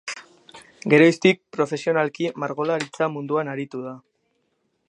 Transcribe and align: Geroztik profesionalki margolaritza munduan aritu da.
Geroztik 0.93 1.41
profesionalki 1.57 2.31
margolaritza 2.45 3.11
munduan 3.19 3.53
aritu 3.55 3.87
da. 3.89 3.99